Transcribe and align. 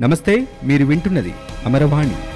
నమస్తే 0.00 0.48
మీరు 0.64 0.84
వింటున్నది 0.84 1.32
అమరవాణి. 1.64 2.33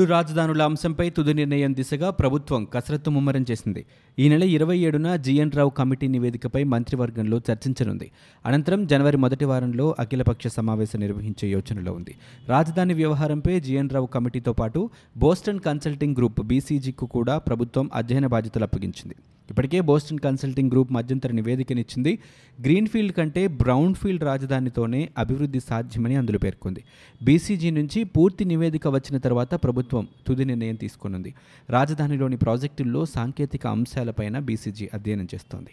మూడు 0.00 0.10
రాజధానుల 0.10 0.62
అంశంపై 0.62 1.10
తుది 1.10 1.34
నిర్ణయం 1.34 1.74
దిశగా 1.74 2.10
ప్రభుత్వం 2.10 2.64
కసరత్తు 2.64 3.10
ముమ్మరం 3.10 3.44
చేసింది. 3.50 3.86
ఈ 4.18 4.28
నెల 4.28 4.42
ఇరవై 4.42 4.78
ఏడున 4.78 5.16
జీఎన్ 5.16 5.52
రావు 5.52 5.70
కమిటీ 5.70 6.06
నివేదికపై 6.08 6.64
మంత్రివర్గంలో 6.64 7.40
చర్చించనుంది. 7.50 8.10
అనంతరం 8.46 8.86
జనవరి 8.86 9.16
మొదటి 9.16 9.44
వారంలో 9.44 9.96
అఖిలపక్ష 9.98 10.46
సమావేశం 10.46 11.00
నిర్వహించే 11.00 11.48
యోచనలో 11.48 11.92
ఉంది. 11.92 12.14
రాజధాని 12.48 12.94
వ్యవహారంపై 12.94 13.60
జీఎన్ 13.60 13.90
రావు 13.90 14.06
కమిటీతో 14.06 14.52
పాటు 14.52 14.90
బోస్టన్ 15.16 15.60
కన్సల్టింగ్ 15.60 16.16
గ్రూప్ 16.16 16.42
బీసీజీకు 16.42 17.06
కూడా 17.06 17.38
ప్రభుత్వం 17.38 17.90
అధ్యయన 17.94 18.26
బాధ్యతలు 18.26 18.62
అప్పగించింది. 18.62 19.14
ఇప్పటికే 19.50 19.80
బోస్టన్ 19.80 20.18
కన్సల్టింగ్ 20.18 20.70
గ్రూప్ 20.70 20.92
మధ్యంతర 20.92 21.32
నివేదికనిచ్చింది. 21.32 22.18
గ్రీన్ఫీల్డ్ 22.60 23.12
కంటే 23.12 23.46
బ్రౌన్ 23.46 23.94
ఫీల్డ్ 23.94 24.24
రాజధానితోనే 24.24 25.08
అభివృద్ధి 25.18 25.60
సాధ్యమని 25.60 26.16
అందులో 26.16 26.38
పేర్కొంది. 26.38 26.84
బీసీజీ 27.22 27.70
నుంచి 27.70 28.04
పూర్తి 28.04 28.44
నివేదిక 28.44 28.88
వచ్చిన 28.88 29.18
తర్వాత 29.18 29.54
ప్రభుత్వం 29.54 30.08
తుది 30.26 30.44
నిర్ణయం 30.44 30.74
తీసుకునుంది. 30.74 31.34
రాజధానిలోని 31.70 32.36
ప్రాజెక్టుల్లో 32.36 33.06
సాంకేతిక 33.06 33.66
అంశాలపైన 33.66 34.38
బీసీజీ 34.38 34.88
అధ్యయనం 34.94 35.28
చేస్తోంది. 35.34 35.70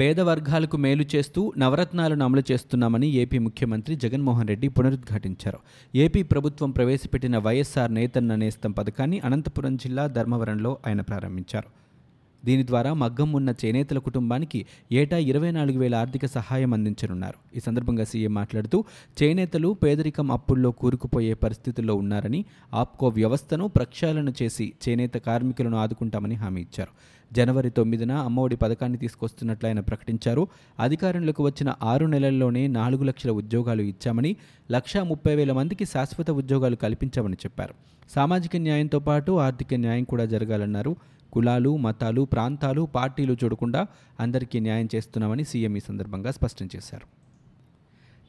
పేద 0.00 0.20
వర్గాలకు 0.20 0.76
మేలు 0.76 1.04
చేస్తూ 1.14 1.52
నవరత్నాలను 1.58 2.24
అమలు 2.24 2.42
చేస్తున్నామని 2.52 3.08
ఏపీ 3.08 3.38
ముఖ్యమంత్రి 3.38 3.96
జగన్మోహన్ 3.96 4.48
రెడ్డి 4.48 4.68
పునరుద్ఘాటించారు. 4.68 5.58
ఏపీ 5.94 6.22
ప్రభుత్వం 6.22 6.70
ప్రవేశపెట్టిన 6.70 7.38
వైఎస్ఆర్ 7.38 7.94
నేతన్న 7.94 8.34
నేస్తం 8.34 8.72
పథకాన్ని 8.72 9.20
అనంతపురం 9.20 9.76
జిల్లా 9.76 10.06
ధర్మవరంలో 10.06 10.78
ఆయన 10.86 11.00
ప్రారంభించారు. 11.00 11.87
దీని 12.48 12.64
ద్వారా 12.66 12.90
మగ్గం 13.02 13.30
ఉన్న 13.38 13.50
చేనేతల 13.62 13.98
కుటుంబానికి 13.98 14.60
ఏటా 14.92 15.18
ఇరవై 15.30 15.50
నాలుగు 15.50 15.78
వేల 15.78 15.94
ఆర్థిక 15.94 16.26
సహాయం 16.26 16.72
అందించనున్నారు. 16.74 17.38
ఈ 17.56 17.60
సందర్భంగా 17.66 18.04
సీఎం 18.04 18.34
మాట్లాడుతూ 18.40 18.78
చేనేతలు 19.22 19.70
పేదరికం 19.82 20.30
అప్పుల్లో 20.36 20.70
కూరుకుపోయే 20.80 21.34
పరిస్థితుల్లో 21.44 21.94
ఉన్నారని 21.94 22.44
ఆప్కో 22.74 23.08
వ్యవస్థను 23.08 23.68
ప్రక్షాళన 23.68 24.32
చేసి 24.42 24.72
చేనేత 24.84 25.16
కార్మికులను 25.28 25.78
ఆదుకుంటామని 25.78 26.34
హామీ 26.34 26.60
ఇచ్చారు. 26.60 26.92
జనవరి 27.32 27.70
తొమ్మిదిన 27.70 28.12
అమ్మఒడి 28.26 28.56
పథకాన్ని 28.56 28.98
తీసుకొస్తున్నట్లు 28.98 29.66
ఆయన 29.68 29.80
ప్రకటించారు. 29.80 30.42
అధికారంలోకి 30.80 31.42
వచ్చిన 31.42 31.70
ఆరు 31.82 32.06
నెలల్లోనే 32.06 32.62
నాలుగు 32.78 33.04
లక్షల 33.04 33.30
ఉద్యోగాలు 33.30 33.82
ఇచ్చామని 33.82 34.32
లక్షా 34.72 35.02
ముప్పై 35.04 35.34
వేల 35.34 35.52
మందికి 35.52 35.84
శాశ్వత 35.84 36.30
ఉద్యోగాలు 36.40 36.76
కల్పించామని 36.76 37.38
చెప్పారు. 37.44 37.74
సామాజిక 38.14 38.56
న్యాయంతో 38.56 38.98
పాటు 38.98 39.32
ఆర్థిక 39.46 39.74
న్యాయం 39.74 40.04
కూడా 40.04 40.24
జరగాలన్నారు. 40.24 40.96
కులాలు 41.32 41.76
మతాలు 41.76 42.24
ప్రాంతాలు 42.24 42.84
పార్టీలు 42.96 43.36
చూడకుండా 43.44 43.86
అందరికీ 44.20 44.60
న్యాయం 44.60 44.88
చేస్తున్నామని 44.94 45.44
సీఎం 45.44 45.76
ఈ 45.76 45.84
సందర్భంగా 45.88 46.30
స్పష్టం 46.30 46.68
చేశారు. 46.76 47.17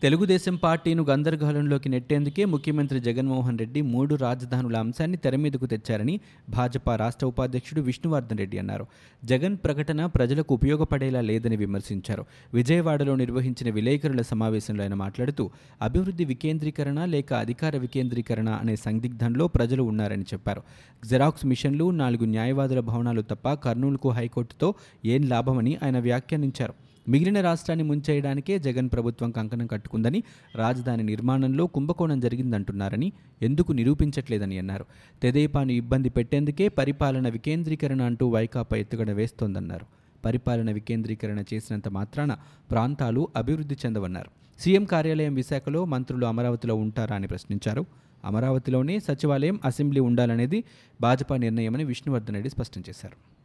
తెలుగుదేశం 0.02 0.56
పార్టీను 0.56 1.04
గందరగోళంలోకి 1.04 1.90
నెట్టేందుకే 1.90 2.46
ముఖ్యమంత్రి 2.46 3.00
జగన్మోహన్ 3.00 3.60
రెడ్డి 3.60 3.82
మూడు 3.82 4.16
రాజధానుల 4.16 4.78
అంశాన్ని 4.78 5.18
తెర 5.18 5.36
మీదకు 5.36 5.66
తెచ్చారని 5.66 6.20
భాజపా 6.50 6.96
రాష్ట్ర 6.96 7.26
ఉపాధ్యక్షుడు 7.26 7.82
విష్ణువర్ధన్ 7.82 8.38
రెడ్డి 8.38 8.58
అన్నారు. 8.58 8.88
జగన్ 9.26 9.58
ప్రకటన 9.66 10.06
ప్రజలకు 10.06 10.54
ఉపయోగపడేలా 10.54 11.22
లేదని 11.22 11.56
విమర్శించారు. 11.56 12.26
విజయవాడలో 12.54 13.16
నిర్వహించిన 13.16 13.70
విలేకరుల 13.74 14.22
సమావేశంలో 14.22 14.84
ఆయన 14.84 14.94
మాట్లాడుతూ 14.94 15.50
అభివృద్ధి 15.82 16.26
వికేంద్రీకరణ 16.26 17.06
లేక 17.06 17.34
అధికార 17.34 17.78
వికేంద్రీకరణ 17.78 18.50
అనే 18.50 18.76
సందిగ్ధంలో 18.76 19.48
ప్రజలు 19.48 19.84
ఉన్నారని 19.84 20.24
చెప్పారు. 20.24 20.64
జెరాక్స్ 21.06 21.46
మిషన్లు 21.46 21.92
నాలుగు 21.92 22.26
న్యాయవాదుల 22.26 22.80
భవనాలు 22.80 23.22
తప్ప 23.22 23.54
కర్నూలుకు 23.54 24.10
హైకోర్టుతో 24.10 24.74
ఏం 25.06 25.22
లాభమని 25.30 25.78
ఆయన 25.84 26.00
వ్యాఖ్యానించారు. 26.00 26.89
మిగిలిన 27.10 27.42
రాష్ట్రాన్ని 27.42 27.84
ముంచేయడానికే 27.84 28.60
జగన్ 28.60 28.90
ప్రభుత్వం 28.94 29.32
కంకణం 29.32 29.68
కట్టుకుందని 29.68 30.24
రాజధాని 30.56 31.04
నిర్మాణంలో 31.04 31.68
కుంభకోణం 31.68 32.20
జరిగిందంటున్నారని 32.20 33.12
ఎందుకు 33.42 33.72
నిరూపించట్లేదని 33.72 34.58
అన్నారు. 34.58 34.86
తెదేపాను 35.24 35.72
ఇబ్బంది 35.72 36.10
పెట్టేందుకే 36.10 36.68
పరిపాలన 36.68 37.30
వికేంద్రీకరణ 37.30 38.02
అంటూ 38.02 38.30
వైకాపా 38.30 38.78
ఎత్తుగడ 38.78 39.12
వేస్తోందన్నారు. 39.12 39.86
పరిపాలన 40.26 40.72
వికేంద్రీకరణ 40.72 41.44
చేసినంత 41.54 41.88
మాత్రాన 41.88 42.38
ప్రాంతాలు 42.72 43.28
అభివృద్ధి 43.36 43.76
చెందవన్నారు. 43.86 44.32
సీఎం 44.60 44.86
కార్యాలయం 44.86 45.34
విశాఖలో 45.34 45.86
మంత్రులు 45.86 46.26
అమరావతిలో 46.26 46.76
ఉంటారా 46.76 47.16
అని 47.16 47.28
ప్రశ్నించారు. 47.28 47.86
అమరావతిలోనే 48.26 49.00
సచివాలయం 49.00 49.60
అసెంబ్లీ 49.66 50.02
ఉండాలనేది 50.02 50.64
భాజపా 51.02 51.38
నిర్ణయమని 51.38 51.84
విష్ణువర్ధన్ 51.84 52.36
రెడ్డి 52.36 52.50
స్పష్టం 52.50 52.84
చేశారు. 52.90 53.39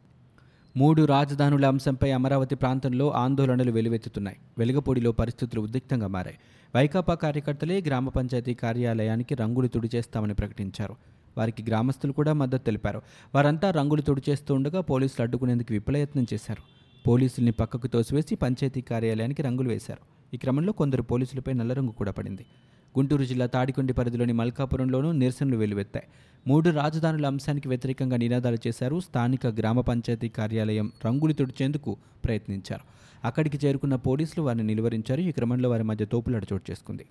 మూడు 0.77 1.05
రాజధానుల 1.05 1.65
అంశంపై 1.65 2.11
అమరావతి 2.11 2.55
ప్రాంతంలో 2.55 3.11
ఆందోళనలు 3.11 3.71
వెలువెత్తుతున్నాయి. 3.71 4.37
వెలుగపూడిలో 4.57 5.11
పరిస్థితులు 5.11 5.61
ఉద్రిక్తంగా 5.61 6.07
మారాయి. 6.07 6.37
వైకాపా 6.75 7.13
కార్యకర్తలే 7.13 7.83
గ్రామ 7.87 8.09
పంచాయతీ 8.09 8.53
కార్యాలయానికి 8.53 9.35
రంగులు 9.35 9.67
తుడిచేస్తామని 9.67 10.33
ప్రకటించారు. 10.33 10.95
వారికి 11.37 11.63
గ్రామస్తులు 11.63 12.11
కూడా 12.11 12.33
మద్దతు 12.33 12.63
తెలిపారు. 12.63 13.01
వారంతా 13.35 13.71
రంగులు 13.71 14.01
తుడిచేస్తూ 14.01 14.55
ఉండగా 14.55 14.81
పోలీసులు 14.81 15.21
అడ్డుకునేందుకు 15.21 15.73
విఫలయత్నం 15.73 16.25
చేశారు. 16.33 16.63
పోలీసుల్ని 17.07 17.51
పక్కకు 17.51 17.87
తోసివేసి 17.87 18.35
పంచాయతీ 18.35 18.81
కార్యాలయానికి 18.81 19.41
రంగులు 19.41 19.69
వేశారు. 19.69 19.99
ఈ 20.33 20.37
క్రమంలో 20.37 20.73
కొందరు 20.73 21.01
పోలీసులపై 21.01 21.53
నల్లరంగు 21.53 21.91
కూడా 21.91 22.11
పడింది. 22.11 22.45
గుంటూరు 22.97 23.23
జిల్లా 23.23 23.45
తాడికొండి 23.45 23.93
పరిధిలోని 23.93 24.33
మల్కాపురంలోనూ 24.33 25.11
నిరసనలు 25.11 25.57
వెలువెత్తాయి 25.57 26.07
మూడు 26.47 26.69
రాజధానుల 26.69 27.25
అంశానికి 27.25 27.69
వ్యతిరేకంగా 27.69 28.17
నినాదాలు 28.17 28.57
చేశారు 28.67 28.99
స్థానిక 28.99 29.47
గ్రామ 29.47 29.79
పంచాయతీ 29.81 30.29
కార్యాలయం 30.29 30.91
రంగులు 31.05 31.33
తుడిచేందుకు 31.33 31.97
ప్రయత్నించారు. 32.25 32.81
అక్కడికి 33.27 33.67
చేరుకున్న 33.67 33.95
పోలీసులు 33.95 34.43
వారిని 34.43 34.63
నిలువరించారు. 34.63 35.21
ఈ 35.21 35.31
క్రమంలో 35.31 35.69
వారి 35.69 35.83
మధ్య 35.83 36.05
తోపులాట 36.05 36.43
చోటు 36.53 36.71
చేసుకుంది. 36.71 37.05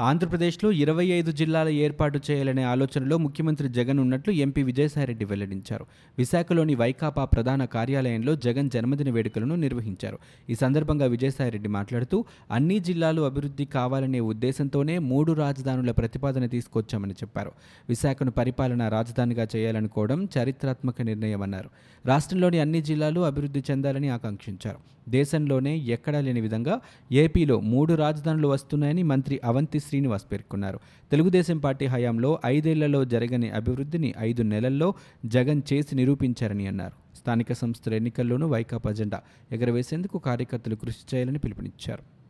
ఆంధ్రప్రదేశ్లో 0.00 0.72
ఇరవై 0.72 1.06
ఐదు 1.06 1.32
జిల్లాల 1.32 1.68
ఏర్పాటు 1.68 2.20
చేయాలనే 2.30 2.62
ఆలోచనలో 2.62 3.18
ముఖ్యమంత్రి 3.18 3.68
జగన్ 3.68 3.98
ఉన్నట్లు 3.98 4.32
ఎంపీ 4.32 4.62
విజయసాయిరెడ్డి 4.62 5.24
వెల్లడించారు. 5.24 5.86
విశాఖలోని 6.18 6.74
వైకాపా 6.74 7.24
ప్రధాన 7.24 7.64
కార్యాలయంలో 7.64 8.36
జగన్ 8.36 8.70
జన్మదిన 8.70 9.10
వేడుకలను 9.10 9.54
నిర్వహించారు. 9.54 10.18
ఈ 10.50 10.54
సందర్భంగా 10.54 11.06
విజయసాయిరెడ్డి 11.06 11.68
మాట్లాడుతూ 11.68 12.24
అన్ని 12.50 12.78
జిల్లాలు 12.78 13.22
అభివృద్ధి 13.22 13.64
కావాలనే 13.64 14.20
ఉద్దేశంతోనే 14.20 14.98
మూడు 14.98 15.32
రాజధానుల 15.32 15.90
ప్రతిపాదన 15.90 16.46
తీసుకొచ్చామని 16.46 17.12
చెప్పారు. 17.12 17.52
విశాఖను 17.88 18.30
పరిపాలనా 18.30 18.88
రాజధానిగా 18.88 19.48
చేయాలనుకోవడం 19.56 20.28
చారిత్రాత్మక 20.38 21.02
నిర్ణయమన్నారు. 21.02 21.70
రాష్ట్రంలోని 22.06 22.58
అన్ని 22.58 22.82
జిల్లాలు 22.82 23.20
అభివృద్ధి 23.20 23.62
చెందాలని 23.70 24.08
ఆకాంక్షించారు. 24.08 24.94
దేశంలోనే 25.08 25.76
ఎక్కడా 25.76 26.20
లేని 26.20 26.40
విధంగా 26.40 26.80
ఏపీలో 27.12 27.60
మూడు 27.60 27.94
రాజధానులు 27.94 28.48
వస్తున్నాయని 28.48 29.02
మంత్రి 29.02 29.40
అవంతి 29.44 29.80
శ్రీనివాస్ 29.88 30.26
పేర్కొన్నారు. 30.32 30.78
తెలుగుదేశం 31.10 31.58
పార్టీ 31.58 31.86
హయాంలో 31.86 32.30
ఐదేళ్ళలో 32.46 33.04
జరగని 33.14 33.50
అభివృద్ధిని 33.50 34.10
ఐదు 34.28 34.42
నెలల్లో 34.52 34.88
జగన్ 35.36 35.62
చేసి 35.72 35.94
నిరూపించారని 36.00 36.66
అన్నారు. 36.66 36.96
స్థానిక 37.18 37.52
సంస్థల 37.52 37.94
ఎన్నికల్లోనూ 37.94 38.46
వైకాపా 38.48 38.92
జెండా 38.92 39.20
ఎగరవేసేందుకు 39.52 40.18
కార్యకర్తలు 40.18 40.76
కృషి 40.82 41.02
చేయాలని 41.14 41.38
పిలుపునిచ్చారు. 41.38 42.23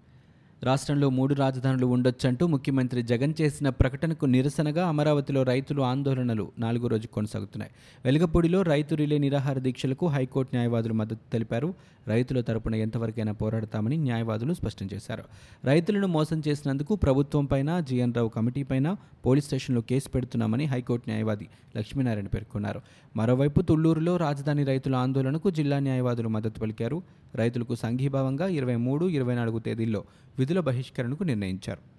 రాష్ట్రంలో 0.65 1.11
మూడు 1.11 1.35
రాజధానులు 1.35 1.87
ఉండొచ్చంటూ 1.87 2.47
ముఖ్యమంత్రి 2.47 3.03
జగన్ 3.03 3.35
చేసిన 3.41 3.69
ప్రకటనకు 3.69 4.27
నిరసనగా 4.27 4.89
అమరావతిలో 4.89 5.43
రైతులు 5.43 5.83
ఆందోళనలు 5.83 6.53
నాలుగో 6.59 6.89
రోజు 6.89 7.07
కొనసాగుతున్నాయి. 7.07 7.73
వెలగపూడిలో 8.05 8.63
రైతు 8.63 8.95
రిలే 8.95 9.19
నిరాహార 9.19 9.59
దీక్షలకు 9.59 10.07
హైకోర్టు 10.07 10.57
న్యాయవాదులు 10.57 10.95
మద్దతు 10.95 11.33
తెలిపారు. 11.33 11.75
రైతుల 12.09 12.41
తరపున 12.41 12.75
ఎంతవరకైనా 12.75 13.33
పోరాడతామని 13.33 13.97
న్యాయవాదులు 13.97 14.55
స్పష్టం 14.55 14.89
చేశారు. 14.95 15.25
రైతులను 15.65 16.07
మోసం 16.07 16.43
చేసినందుకు 16.49 16.95
ప్రభుత్వంపైన 16.97 17.81
జీఎన్ 17.81 18.15
రావు 18.15 18.29
కమిటీపైన 18.29 18.97
పోలీస్ 19.27 19.47
స్టేషన్లో 19.47 19.83
కేసు 19.83 20.09
పెడుతున్నామని 20.09 20.65
హైకోర్టు 20.65 21.11
న్యాయవాది 21.11 21.49
లక్ష్మీనారాయణ 21.77 22.27
పేర్కొన్నారు. 22.27 22.81
మరోవైపు 23.17 23.61
తుళ్ళూరులో 23.61 24.17
రాజధాని 24.17 24.65
రైతుల 24.65 24.95
ఆందోళనకు 24.95 25.51
జిల్లా 25.51 25.79
న్యాయవాదులు 25.79 26.29
మద్దతు 26.29 26.61
పలికారు. 26.61 27.03
రైతులకు 27.35 27.75
సంఘీభావంగా 27.75 28.47
ఇరవై 28.47 28.77
మూడు 28.77 29.05
ఇరవై 29.05 29.35
నాలుగు 29.35 29.59
తేదీల్లో 29.59 30.05
విధులు 30.39 30.54
బహిష్కరణకు 30.61 31.25
నిర్ణయించారు. 31.25 31.95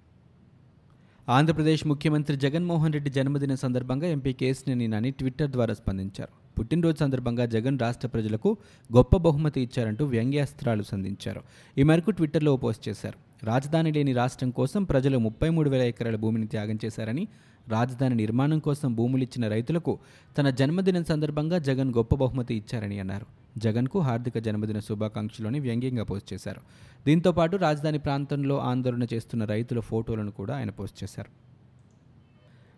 ఆంధ్రప్రదేశ్ 1.31 1.87
ముఖ్యమంత్రి 1.87 2.37
జగన్మోహన్ 2.37 2.93
రెడ్డి 2.93 3.11
జన్మదిన 3.11 3.55
సందర్భంగా 3.55 4.07
ఎంపీ 4.07 4.33
కేసినేని 4.33 4.87
నాని 4.87 5.11
ట్విట్టర్ 5.11 5.49
ద్వారా 5.49 5.73
స్పందించారు. 5.73 6.59
పుట్టినరోజు 6.59 6.97
సందర్భంగా 6.97 7.45
జగన్ 7.45 7.79
రాష్ట్ర 7.79 8.07
ప్రజలకు 8.07 8.57
గొప్ప 8.95 9.17
బహుమతి 9.17 9.61
ఇచ్చారంటూ 9.61 10.05
వ్యంగ్యాస్త్రాలు 10.05 10.83
సంధించారు. 10.83 11.41
ఈ 11.77 11.83
మేరకు 11.83 12.11
ట్విట్టర్లో 12.11 12.57
పోస్ట్ 12.57 12.89
చేశారు. 12.89 13.45
రాజధాని 13.45 13.91
లేని 13.91 14.13
రాష్ట్రం 14.13 14.49
కోసం 14.49 14.83
ప్రజలు 14.83 15.17
ముప్పై 15.17 15.49
మూడు 15.49 15.69
వేల 15.69 15.81
ఎకరాల 15.81 16.15
భూమిని 16.15 16.47
త్యాగం 16.47 16.79
చేశారని 16.85 17.27
రాజధాని 17.69 18.15
నిర్మాణం 18.15 18.59
కోసం 18.59 18.95
భూములిచ్చిన 18.95 19.47
రైతులకు 19.47 19.99
తన 20.37 20.49
జన్మదినం 20.49 21.03
సందర్భంగా 21.03 21.57
జగన్ 21.57 21.93
గొప్ప 21.93 22.15
బహుమతి 22.15 22.55
ఇచ్చారని 22.55 22.99
అన్నారు. 22.99 23.25
జగన్కు 23.57 23.99
హార్దిక 23.99 24.37
జన్మదిన 24.37 24.79
శుభాకాంక్షలోని 24.79 25.59
వ్యంగ్యంగా 25.59 26.03
పోస్ట్ 26.03 26.33
చేశారు. 26.33 26.61
దీంతో 27.05 27.31
పాటు 27.31 27.57
రాజధాని 27.57 27.97
ప్రాంతంలో 27.99 28.59
ఆందోళన 28.59 29.03
చేస్తున్న 29.13 29.45
రైతుల 29.45 29.79
ఫోటోలను 29.79 30.31
కూడా 30.31 30.57
ఆయన 30.57 30.69
పోస్ట్ 30.69 31.03
చేశారు. 31.03 31.44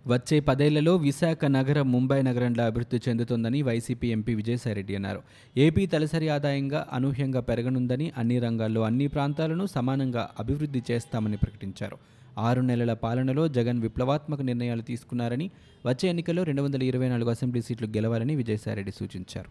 వచ్చే 0.07 0.39
పదేళ్ళలో 0.39 0.95
విశాఖ 0.95 1.45
నగరం 1.45 1.91
ముంబై 1.91 2.21
నగరంలో 2.21 2.63
అభివృద్ధి 2.63 3.09
చెందుతుందని 3.09 3.61
వైసీపీ 3.61 4.07
ఎంపీ 4.07 4.35
విజయసాయిరెడ్డి 4.35 4.95
అన్నారు. 4.95 5.21
ఏపీ 5.57 5.85
తలసరి 5.85 6.29
ఆదాయంగా 6.29 6.87
అనూహ్యంగా 6.91 7.39
పెరగనుందని 7.39 8.11
అన్ని 8.17 8.39
రంగాల్లో 8.39 8.81
అన్ని 8.81 9.07
ప్రాంతాలను 9.07 9.65
సమానంగా 9.65 10.29
అభివృద్ధి 10.39 10.83
చేస్తామని 10.91 11.37
ప్రకటించారు. 11.37 11.97
ఆరు 12.37 12.61
నెలల 12.61 12.93
పాలనలో 12.93 13.47
జగన్ 13.47 13.79
విప్లవాత్మక 13.79 14.41
నిర్ణయాలు 14.41 14.81
తీసుకున్నారని 14.81 15.51
వచ్చే 15.85 16.09
ఎన్నికల్లో 16.09 16.43
రెండు 16.43 16.61
వందల 16.61 16.83
ఇరవై 16.83 17.09
నాలుగు 17.09 17.29
అసెంబ్లీ 17.29 17.61
సీట్లు 17.61 17.87
గెలవాలని 17.87 18.35
విజయసాయిరెడ్డి 18.35 18.91
సూచించారు. 18.91 19.49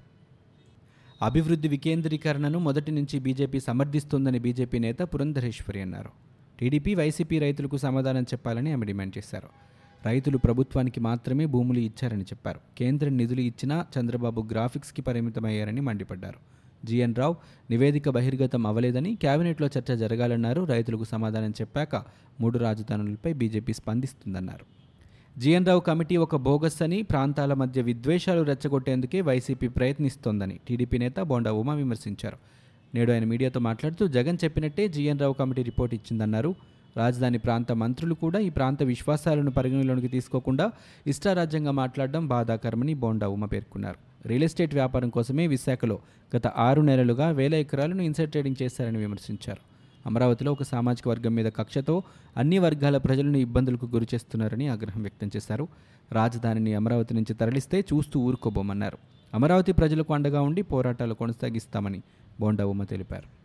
అభివృద్ధి 1.25 1.69
వికేంద్రీకరణను 1.69 2.59
మొదటి 2.59 2.93
నుంచి 2.93 3.19
బీజేపీ 3.19 3.61
సమర్థిస్తోందని 3.61 4.39
బీజేపీ 4.39 4.79
నేత 4.79 4.99
పురంధరేశ్వరి 4.99 5.81
అన్నారు. 5.81 6.11
టీడీపీ 6.61 6.95
వైసీపీ 6.95 7.39
రైతులకు 7.39 7.77
సమాధానం 7.77 8.23
చెప్పాలని 8.23 8.73
ఆమె 8.73 8.87
డిమాండ్ 8.87 9.19
చేశారు. 9.19 9.66
రైతులు 10.07 10.39
ప్రభుత్వానికి 10.39 11.01
మాత్రమే 11.01 11.47
భూములు 11.47 11.79
ఇచ్చారని 11.79 12.23
చెప్పారు. 12.23 12.61
కేంద్రం 12.79 13.17
నిధులు 13.17 13.41
ఇచ్చినా 13.41 13.87
చంద్రబాబు 13.95 14.41
గ్రాఫిక్స్కి 14.53 15.03
పరిమితమయ్యారని 15.03 15.81
మండిపడ్డారు. 15.81 16.41
జీఎన్ 16.87 17.15
రావు 17.15 17.37
నివేదిక 17.71 18.09
బహిర్గతం 18.09 18.67
అవ్వలేదని 18.67 19.13
కేబినెట్లో 19.23 19.67
చర్చ 19.79 19.97
జరగాలన్నారు. 19.97 20.63
రైతులకు 20.63 21.05
సమాధానం 21.05 21.51
చెప్పాక 21.51 21.97
మూడు 22.41 22.59
రాజధానులపై 22.59 23.33
బీజేపీ 23.33 23.73
స్పందిస్తుందన్నారు. 23.73 24.65
జీఎన్ 25.41 25.67
రావు 25.67 25.81
కమిటీ 25.81 26.17
ఒక 26.17 26.37
బోగస్ 26.37 26.83
అని 26.83 27.03
ప్రాంతాల 27.03 27.55
మధ్య 27.55 27.83
విద్వేషాలు 27.83 28.43
రెచ్చగొట్టేందుకే 28.43 29.21
వైసీపీ 29.21 29.69
ప్రయత్నిస్తోందని 29.69 30.61
టీడీపీ 30.69 30.99
నేత 30.99 31.21
బోండా 31.21 31.53
ఉమా 31.53 31.75
విమర్శించారు. 31.75 32.37
నేడు 32.95 33.13
ఆయన 33.13 33.25
మీడియాతో 33.25 33.61
మాట్లాడుతూ 33.61 34.07
జగన్ 34.07 34.39
చెప్పినట్టే 34.45 34.89
జీఎన్ 34.89 35.19
రావు 35.19 35.33
కమిటీ 35.33 35.63
రిపోర్ట్ 35.63 35.95
ఇచ్చిందన్నారు. 35.95 36.55
రాజధాని 36.97 37.39
ప్రాంత 37.39 37.73
మంత్రులు 37.73 38.15
కూడా 38.15 38.39
ఈ 38.39 38.51
ప్రాంత 38.51 38.83
విశ్వాసాలను 38.83 39.51
పరిగణలోనికి 39.51 40.09
తీసుకోకుండా 40.09 40.73
ఇష్టారాజ్యంగా 41.07 41.71
మాట్లాడడం 41.71 42.29
బాధాకరమని 42.29 42.95
బోండా 42.95 43.29
ఉమ 43.29 43.45
పేర్కొన్నారు. 43.45 44.29
రియల్ 44.29 44.45
ఎస్టేట్ 44.45 44.75
వ్యాపారం 44.75 45.09
కోసమే 45.09 45.47
విశాఖలో 45.47 45.99
గత 46.37 46.47
ఆరు 46.47 46.83
నెలలుగా 46.83 47.31
వేల 47.31 47.55
ఎకరాలను 47.55 48.03
ఇన్సైడ్ 48.03 48.31
ట్రేడింగ్ 48.31 48.63
చేశారని 48.63 48.99
విమర్శించారు. 48.99 49.77
అమరావతిలో 50.07 50.53
ఒక 50.53 50.63
సామాజిక 50.63 51.09
వర్గం 51.09 51.35
మీద 51.35 51.53
కక్షతో 51.57 52.03
అన్ని 52.37 52.59
వర్గాల 52.59 52.97
ప్రజలను 52.97 53.37
ఇబ్బందులకు 53.37 53.87
గురి 53.87 54.07
చేస్తున్నారని 54.15 54.69
ఆగ్రహం 54.69 55.03
వ్యక్తం 55.03 55.31
చేశారు. 55.37 55.69
రాజధానిని 56.13 56.75
అమరావతి 56.75 57.15
నుంచి 57.15 57.35
తరలిస్తే 57.35 57.85
చూస్తూ 57.95 58.21
ఊరుకోబోమన్నారు. 58.21 58.99
అమరావతి 59.35 59.73
ప్రజలకు 59.73 60.15
అండగా 60.15 60.41
ఉండి 60.41 60.63
పోరాటాలు 60.63 61.15
కొనసాగిస్తామని 61.15 62.03
బోండా 62.41 62.67
ఉమ్మ 62.67 62.85
తెలిపారు. 62.85 63.36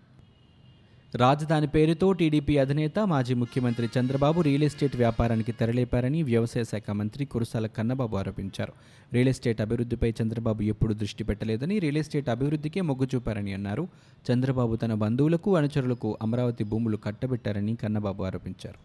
రాజధాని 1.15 1.67
పేరుతో 1.67 2.11
టీడీపీ 2.11 2.57
అధినేత 2.57 2.99
మాజీ 2.99 3.33
ముఖ్యమంత్రి 3.33 3.89
చంద్రబాబు 3.99 4.41
రియల్ 4.41 4.63
ఎస్టేట్ 4.63 4.95
వ్యాపారానికి 4.95 5.51
తెరలేపారని 5.51 6.23
వ్యవసాయ 6.23 6.63
శాఖ 6.63 6.91
మంత్రి 6.91 7.25
కురసాల 7.25 7.67
కన్నబాబు 7.67 8.17
ఆరోపించారు. 8.17 8.73
రియల్ 9.13 9.29
ఎస్టేట్ 9.29 9.61
అభివృద్ధిపై 9.61 10.13
చంద్రబాబు 10.21 10.61
ఎప్పుడు 10.61 10.93
దృష్టి 10.93 11.23
పెట్టలేదని 11.23 11.79
రియల్ 11.79 11.97
ఎస్టేట్ 11.97 12.29
అభివృద్ధికే 12.29 12.81
మొగ్గు 12.81 13.07
చూపారని 13.15 13.53
అన్నారు. 13.53 13.87
చంద్రబాబు 14.31 14.75
తన 14.75 14.93
బంధువులకు 14.93 15.57
అనుచరులకు 15.57 16.17
అమరావతి 16.21 16.63
భూములు 16.63 16.97
కట్టబెట్టారని 16.97 17.75
కన్నబాబు 17.75 18.23
ఆరోపించారు. 18.23 18.79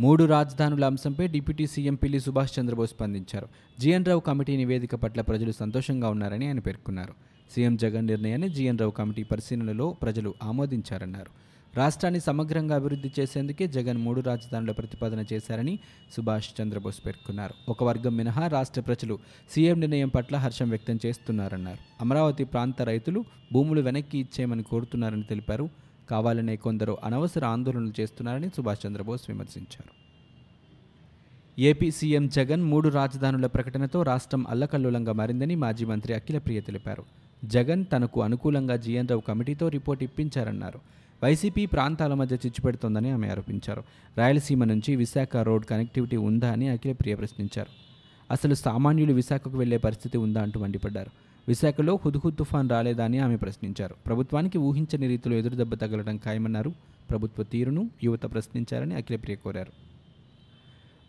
మూడు 0.00 0.24
రాజధానుల 0.24 0.84
అంశంపై 0.84 1.28
డిప్యూటీ 1.28 1.66
సీఎం 1.66 1.94
పిల్లి 1.94 2.20
సుభాష్ 2.20 2.60
చంద్రబోస్ 2.60 2.90
స్పందించారు. 2.90 3.48
జీఎన్ 3.80 4.04
రావు 4.04 4.20
కమిటీ 4.20 4.56
నివేదిక 4.56 4.94
పట్ల 4.94 5.20
ప్రజలు 5.20 5.52
సంతోషంగా 5.52 6.08
ఉన్నారని 6.08 6.46
ఆయన 6.46 6.58
పేర్కొన్నారు. 6.58 7.33
సీఎం 7.50 7.76
జగన్ 7.76 8.06
నిర్ణయాన్ని 8.06 8.48
జీఎన్ 8.48 8.78
రావు 8.78 8.90
కమిటీ 8.90 9.22
పరిశీలనలో 9.22 9.90
ప్రజలు 9.90 10.34
ఆమోదించారన్నారు. 10.42 11.44
రాష్ట్రాన్ని 11.76 12.20
సమగ్రంగా 12.20 12.74
అభివృద్ధి 12.74 13.12
చేసేందుకే 13.20 13.66
జగన్ 13.66 13.98
మూడు 13.98 14.20
రాజధానుల 14.20 14.70
ప్రతిపాదన 14.70 15.24
చేశారని 15.32 15.78
సుభాష్ 16.16 16.48
చంద్రబోస్ 16.62 17.06
పేర్కొన్నారు. 17.06 17.54
ఒక 17.68 17.84
వర్గం 17.84 18.16
మినహా 18.16 18.46
రాష్ట్ర 18.46 18.80
ప్రజలు 18.80 19.18
సీఎం 19.50 19.80
నిర్ణయం 19.80 20.08
పట్ల 20.08 20.36
హర్షం 20.36 20.68
వ్యక్తం 20.68 20.98
చేస్తున్నారన్నారు. 21.06 21.78
అమరావతి 22.00 22.44
ప్రాంత 22.44 22.82
రైతులు 22.82 23.24
భూములు 23.52 23.80
వెనక్కి 23.80 24.18
ఇచ్చేయమని 24.18 24.62
కోరుతున్నారని 24.62 25.22
తెలిపారు. 25.22 25.68
కావాలనే 26.10 26.56
కొందరు 26.56 26.98
అనవసర 27.04 27.44
ఆందోళనలు 27.44 27.92
చేస్తున్నారని 28.00 28.48
సుభాష్ 28.48 28.86
చంద్రబోస్ 28.86 29.22
విమర్శించారు. 29.28 30.04
ఏపీ 31.58 31.90
సీఎం 31.90 32.28
జగన్ 32.28 32.62
మూడు 32.62 32.88
రాజధానుల 32.88 33.46
ప్రకటనతో 33.46 34.02
రాష్ట్రం 34.02 34.46
అల్లకల్లోలంగా 34.46 35.12
మారిందని 35.12 35.54
మాజీ 35.54 35.84
మంత్రి 35.84 36.14
అఖిలప్రియ 36.14 36.60
తెలిపారు. 36.60 37.23
జగన్ 37.44 37.84
తనకు 37.92 38.22
అనుకూలంగా 38.22 38.76
జీఎన్ 38.76 39.08
రావు 39.08 39.20
కమిటీతో 39.20 39.68
రిపోర్ట్ 39.68 40.02
ఇప్పించారన్నారు. 40.02 40.80
వైసీపీ 41.24 41.66
ప్రాంతాల 41.66 42.14
మధ్య 42.14 42.36
చిచ్చుపెడుతోందని 42.36 43.10
ఆమె 43.10 43.28
ఆరోపించారు. 43.28 43.82
రాయలసీమ 44.18 44.64
నుంచి 44.64 44.96
విశాఖ 44.96 45.36
రోడ్ 45.36 45.64
కనెక్టివిటీ 45.64 46.16
ఉందా 46.16 46.52
అని 46.52 46.68
అఖిలప్రియ 46.68 47.14
ప్రశ్నించారు. 47.14 47.68
అసలు 48.30 48.54
సామాన్యులు 48.54 49.12
విశాఖకు 49.12 49.58
వెళ్ళే 49.58 49.76
పరిస్థితి 49.76 50.18
ఉందా 50.18 50.42
అంటూ 50.42 50.60
మండిపడ్డారు. 50.60 51.10
విశాఖలో 51.48 51.98
హుద్హుద్ 52.04 52.36
తుఫాన్ 52.36 52.70
రాలేదా 52.70 53.04
అని 53.04 53.18
ఆమె 53.18 53.36
ప్రశ్నించారు. 53.36 53.94
ప్రభుత్వానికి 54.06 54.58
ఊహించని 54.58 55.06
రీతిలో 55.06 55.36
ఎదురుదెబ్బ 55.36 55.74
తగలడం 55.74 56.16
ఖాయమన్నారు. 56.16 56.72
ప్రభుత్వ 57.10 57.42
తీరును 57.42 57.90
యువత 58.04 58.22
ప్రశ్నించారని 58.22 58.94
అఖిలప్రియ 58.94 59.36
కోరారు. 59.36 59.72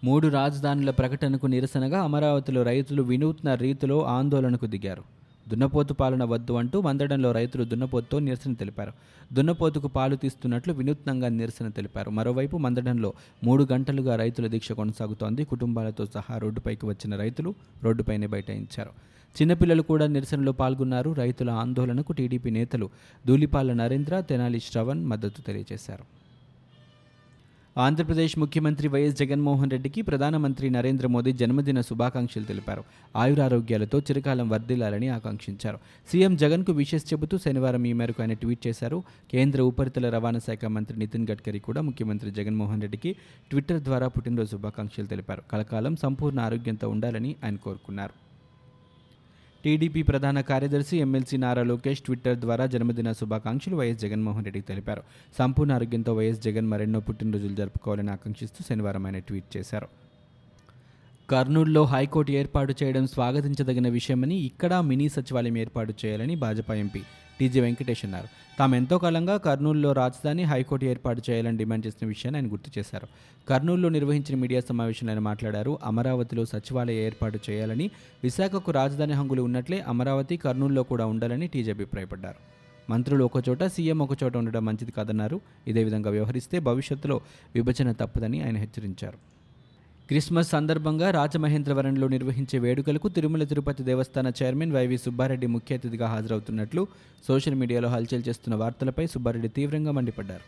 మూడు 0.03 0.27
రాజధానుల 0.27 0.91
ప్రకటనకు 0.91 1.47
నిరసనగా 1.47 2.01
అమరావతిలో 2.01 2.63
రైతులు 2.63 3.03
వినూత్న 3.03 3.53
రీతిలో 3.53 4.03
ఆందోళనకు 4.03 4.65
దిగారు. 4.65 5.14
దున్నపోతు 5.49 5.93
పాలన 5.93 6.23
వద్దు 6.23 6.53
అంటూ 6.53 6.81
మందడంలో 6.81 7.31
రైతులు 7.31 7.63
దున్నపోతుతో 7.63 8.19
నిరసన 8.19 8.53
తెలిపారు. 8.53 8.91
దున్నపోతుకు 9.33 9.87
పాలు 9.87 10.15
తీస్తున్నట్లు 10.15 10.73
వినూత్నంగా 10.73 11.29
నిరసన 11.29 11.69
తెలిపారు. 11.69 12.09
మరోవైపు 12.09 12.57
మందడంలో 12.57 13.13
మూడు 13.43 13.67
గంటలుగా 13.73 14.15
రైతుల 14.15 14.47
దీక్ష 14.47 14.71
కొనసాగుతోంది. 14.71 15.43
కుటుంబాలతో 15.43 16.05
సహా 16.05 16.37
రోడ్డుపైకి 16.37 16.85
వచ్చిన 16.85 17.15
రైతులు 17.15 17.55
రోడ్డుపైనే 17.83 18.27
బైఠాయించారు. 18.27 18.89
చిన్నపిల్లలు 19.41 19.81
కూడా 19.81 20.07
నిరసనలో 20.07 20.51
పాల్గొన్నారు. 20.51 21.11
రైతుల 21.11 21.49
ఆందోళనకు 21.49 22.13
టీడీపీ 22.13 22.49
నేతలు 22.49 22.89
ధూళిపాల 23.27 23.73
నరేంద్ర 23.73 24.19
తెనాలి 24.19 24.59
శ్రవణ్ 24.59 25.05
మద్దతు 25.05 25.41
తెలియజేశారు. 25.41 26.24
ఆంధ్రప్రదేశ్ 27.77 28.39
ముఖ్యమంత్రి 28.39 28.87
వైఎస్ 28.87 29.15
జగన్మోహన్ 29.15 29.71
రెడ్డికి 29.71 30.01
ప్రధానమంత్రి 30.01 30.69
నరేంద్ర 30.69 31.07
మోదీ 31.07 31.31
జన్మదిన 31.31 31.81
శుభాకాంక్షలు 31.81 32.43
తెలిపారు. 32.43 32.83
ఆయురారోగ్యాలతో 33.15 33.99
చిరకాలం 33.99 34.49
వర్ధిల్లాలని 34.49 35.07
ఆకాంక్షించారు. 35.09 35.79
సీఎం 36.11 36.35
జగన్కు 36.35 36.71
విషెస్ 36.71 37.13
చెబుతూ 37.13 37.37
శనివారం 37.37 37.85
ఈ 37.85 37.93
మేరకు 37.93 38.21
ఆయన 38.21 38.33
ట్వీట్ 38.33 38.67
చేశారు. 38.67 39.03
కేంద్ర 39.31 39.61
ఉపరితల 39.61 40.09
రవాణా 40.09 40.39
శాఖ 40.39 40.65
మంత్రి 40.65 40.99
నితిన్ 40.99 41.27
గడ్కరీ 41.31 41.59
కూడా 41.59 41.81
ముఖ్యమంత్రి 41.81 42.31
జగన్మోహన్ 42.31 42.81
రెడ్డికి 42.81 43.15
ట్విట్టర్ 43.49 43.81
ద్వారా 43.81 44.07
పుట్టినరోజు 44.07 44.51
శుభాకాంక్షలు 44.51 45.05
తెలిపారు. 45.05 45.43
కలకాలం 45.51 45.95
సంపూర్ణ 45.95 46.39
ఆరోగ్యంతో 46.39 46.89
ఉండాలని 46.89 47.35
ఆయన 47.43 47.55
కోరుకున్నారు. 47.55 48.24
టీడీపీ 49.65 50.01
ప్రధాన 50.09 50.39
కార్యదర్శి 50.49 50.95
ఎమ్మెల్సీ 51.03 51.37
నారా 51.43 51.61
లోకేష్ 51.69 52.01
ట్విట్టర్ 52.05 52.35
ద్వారా 52.43 52.65
జన్మదిన 52.73 53.11
శుభాకాంక్షలు 53.19 53.75
వైఎస్ 53.79 53.99
జగన్మోహన్ 54.03 54.45
రెడ్డికి 54.47 54.67
తెలిపారు. 54.67 55.03
సంపూర్ణ 55.39 55.71
ఆరోగ్యంతో 55.77 56.13
వైఎస్ 56.13 56.41
జగన్ 56.47 56.67
మరెన్నో 56.71 56.99
పుట్టినరోజులు 57.07 57.55
జరుపుకోవాలని 57.61 58.11
ఆకాంక్షిస్తూ 58.15 58.63
శనివారం 58.69 59.05
ఆయన 59.05 59.21
ట్వీట్ 59.29 59.49
చేశారు. 59.57 59.87
కర్నూలులో 61.29 61.85
హైకోర్టు 61.85 62.31
ఏర్పాటు 62.31 62.73
చేయడం 62.83 63.07
స్వాగతించదగిన 63.07 63.89
విషయమని 63.89 64.35
ఇక్కడ 64.35 64.79
మినీ 64.79 65.09
సచివాలయం 65.09 65.57
ఏర్పాటు 65.57 65.93
చేయాలని 66.05 66.35
భాజపా 66.35 66.73
ఎంపీ 66.75 67.01
టీజీ 67.39 67.59
వెంకటేష్ 67.59 68.05
అన్నారు. 68.05 68.27
తాము 68.59 68.75
ఎంతో 68.75 68.97
కాలంగా 68.97 69.37
కర్నూలులో 69.37 69.91
రాజధాని 69.91 70.43
హైకోర్టు 70.43 70.85
ఏర్పాటు 70.85 71.21
చేయాలని 71.29 71.57
డిమాండ్ 71.57 71.87
చేసిన 71.87 72.07
విషయాన్ని 72.07 72.41
ఆయన 72.41 72.51
గుర్తు 72.51 72.79
చేశారు. 72.79 73.07
కర్నూలులో 73.49 73.89
నిర్వహించిన 73.89 74.39
మీడియా 74.39 74.61
సమావేశంలో 74.69 75.11
ఆయన 75.11 75.19
మాట్లాడారు 75.19 75.79
అమరావతిలో 75.83 76.45
సచివాలయ 76.45 76.95
ఏర్పాటు 76.95 77.39
చేయాలని 77.49 77.91
విశాఖకు 78.23 78.71
రాజధాని 78.71 79.13
హంగులు 79.13 79.41
ఉన్నట్లే 79.41 79.79
అమరావతి 79.79 80.37
కర్నూలులో 80.37 80.83
కూడా 80.83 81.05
ఉండాలని 81.05 81.47
టీజీ 81.47 81.71
అభిప్రాయపడ్డారు. 81.71 82.37
మంత్రులు 82.91 83.23
ఒకచోట 83.23 83.63
సీఎం 83.63 83.99
ఒకచోట 83.99 84.37
ఉండడం 84.37 84.65
మంచిది 84.65 84.91
కాదన్నారు. 84.91 85.41
ఇదే 85.67 85.83
విధంగా 85.83 86.09
వ్యవహరిస్తే 86.09 86.59
భవిష్యత్తులో 86.59 87.21
విభజన 87.55 87.91
తప్పదని 87.91 88.43
ఆయన 88.43 88.57
హెచ్చరించారు. 88.57 89.17
క్రిస్మస్ 90.09 90.49
సందర్భంగా 90.49 91.11
రాజమహేంద్రవరంలో 91.11 92.07
నిర్వహించే 92.07 92.59
వేడుకలకు 92.59 93.07
తిరుమల 93.09 93.43
తిరుపతి 93.43 93.83
దేవస్థాన 93.83 94.31
చైర్మన్ 94.43 94.71
వైవి 94.71 94.97
సుబ్బారెడ్డి 94.97 95.47
ముఖ్య 95.47 95.75
అతిథిగా 95.75 96.07
హాజరవుతున్నట్లు 96.07 96.87
సోషల్ 97.27 97.55
మీడియాలో 97.55 97.89
హల్చల్ 97.89 98.23
చేస్తున్న 98.27 98.55
వార్తలపై 98.55 99.05
సుబ్బారెడ్డి 99.07 99.47
తీవ్రంగా 99.47 99.91
మండిపడ్డారు. 99.91 100.41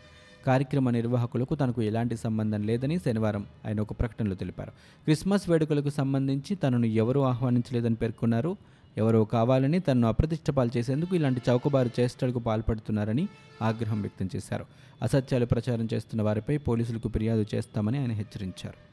కార్యక్రమ 0.46 0.90
నిర్వాహకులకు 0.90 1.54
తనకు 1.54 1.82
ఎలాంటి 1.82 2.16
సంబంధం 2.16 2.62
లేదని 2.62 2.98
శనివారం 2.98 3.46
ఆయన 3.66 3.80
ఒక 3.80 3.92
ప్రకటనలో 3.92 4.34
తెలిపారు. 4.34 4.70
క్రిస్మస్ 5.04 5.50
వేడుకలకు 5.50 5.90
సంబంధించి 5.90 6.54
తనను 6.54 6.86
ఎవరూ 6.86 7.20
ఆహ్వానించలేదని 7.20 7.94
పేర్కొన్నారు. 7.94 8.56
ఎవరో 8.98 9.24
కావాలని 9.24 9.80
తనను 9.80 10.08
అప్రతిష్టపాలు 10.08 10.70
చేసేందుకు 10.76 11.16
ఇలాంటి 11.16 11.42
చౌకబారు 11.48 11.90
చేష్టలకు 12.00 12.38
పాల్పడుతున్నారని 12.38 13.28
ఆగ్రహం 13.62 14.00
వ్యక్తం 14.00 14.28
చేశారు. 14.36 14.66
అసత్యాలు 15.02 15.46
ప్రచారం 15.46 15.88
చేస్తున్న 15.94 16.22
వారిపై 16.22 16.58
పోలీసులకు 16.58 17.08
ఫిర్యాదు 17.08 17.46
చేస్తామని 17.54 17.98
ఆయన 17.98 18.12
హెచ్చరించారు. 18.12 18.88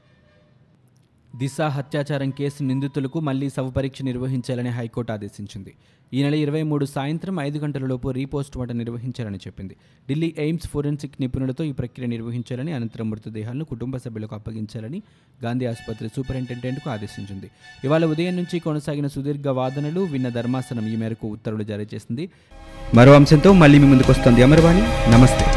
దిశ 1.35 1.61
హత్యాచారం 1.61 2.29
కేసు 2.29 2.63
నిందితులకు 2.63 3.19
మళ్ళీ 3.19 3.49
శవ 3.49 3.69
పరీక్ష 3.69 4.01
నిర్వహించాలని 4.01 4.69
హైకోర్టు 4.69 5.11
ఆదేశించింది. 5.11 5.73
ఈ 6.13 6.23
నెల 6.23 6.35
ఇరవై 6.35 6.63
మూడు 6.63 6.85
సాయంత్రం 6.85 7.39
ఐదు 7.39 7.59
గంటలలోపు 7.59 8.09
రీపోస్ట్ 8.09 8.57
మార్టం 8.57 8.77
నిర్వహించాలని 8.77 9.37
చెప్పింది. 9.37 9.75
ఢిల్లీ 10.09 10.35
ఎయిమ్స్ 10.37 10.67
ఫోరెన్సిక్ 10.67 11.11
నిపుణులతో 11.19 11.63
ఈ 11.63 11.71
ప్రక్రియ 11.71 12.07
నిర్వహించాలని 12.07 12.71
అనంతరం 12.71 13.09
మృతదేహాలను 13.09 13.65
కుటుంబ 13.65 13.97
సభ్యులకు 13.97 14.35
అప్పగించాలని 14.35 15.01
గాంధీ 15.43 15.65
ఆసుపత్రి 15.65 16.09
సూపరింటెండెంట్కు 16.15 16.89
ఆదేశించింది. 16.89 17.51
ఇవాళ 17.83 18.05
ఉదయం 18.05 18.35
నుంచి 18.35 18.59
కొనసాగిన 18.59 19.07
సుదీర్ఘ 19.07 19.47
వాదనలు 19.47 20.01
విన్న 20.01 20.29
ధర్మాసనం 20.29 20.87
ఈ 20.87 20.95
మేరకు 20.95 21.27
ఉత్తర్వులు 21.27 21.63
జారీ 21.63 21.87
చేసింది. 21.93 22.29
మరో 22.93 23.13
అంశంతో 23.13 23.53
మళ్ళీ 23.53 23.79
మీ 23.79 23.85
ముందుకు 23.85 24.11
వస్తుంది 24.11 24.43
అమర్వాణి. 24.43 25.11
నమస్తే. 25.11 25.54